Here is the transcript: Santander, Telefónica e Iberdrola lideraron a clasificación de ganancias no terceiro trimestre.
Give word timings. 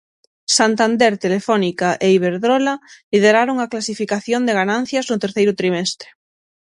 Santander, 0.57 1.11
Telefónica 1.25 1.89
e 2.05 2.07
Iberdrola 2.17 2.75
lideraron 3.13 3.57
a 3.59 3.69
clasificación 3.73 4.41
de 4.45 4.57
ganancias 4.59 5.05
no 5.07 5.17
terceiro 5.23 5.53
trimestre. 5.61 6.07